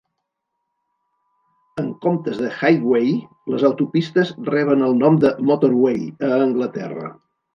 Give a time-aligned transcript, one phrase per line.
[1.83, 3.11] En comptes de "highway",
[3.55, 7.13] les autopistes reben el nom de "motorway" a Anglaterra.